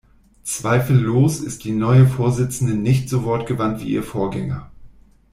[0.41, 4.71] Zweifellos ist die neue Vorsitzende nicht so wortgewandt wie ihr Vorgänger.